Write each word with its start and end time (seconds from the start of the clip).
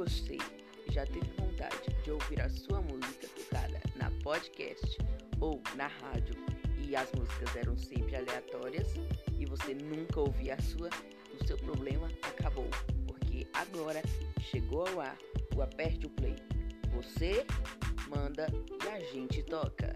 você 0.00 0.38
já 0.88 1.04
teve 1.04 1.30
vontade 1.38 1.90
de 2.02 2.10
ouvir 2.10 2.40
a 2.40 2.48
sua 2.48 2.80
música 2.80 3.28
tocada 3.36 3.78
na 3.96 4.10
podcast 4.22 4.96
ou 5.38 5.62
na 5.76 5.88
rádio 5.88 6.34
e 6.88 6.96
as 6.96 7.12
músicas 7.12 7.54
eram 7.54 7.76
sempre 7.76 8.16
aleatórias 8.16 8.94
e 9.38 9.44
você 9.44 9.74
nunca 9.74 10.20
ouvia 10.20 10.54
a 10.54 10.62
sua, 10.62 10.88
o 11.38 11.46
seu 11.46 11.58
problema 11.58 12.08
acabou, 12.22 12.66
porque 13.06 13.46
agora 13.52 14.00
chegou 14.40 14.88
ao 14.88 15.02
ar 15.02 15.18
o 15.54 15.60
Aperte 15.60 16.06
o 16.06 16.10
Play. 16.10 16.36
Você 16.94 17.44
manda 18.08 18.46
e 18.82 18.88
a 18.88 19.00
gente 19.00 19.42
toca. 19.42 19.89